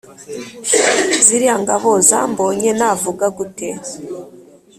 ziriya 1.25 1.55
ngabo 1.63 1.91
zambonye 2.09 2.69
navuga 2.79 3.25
gute 3.37 3.67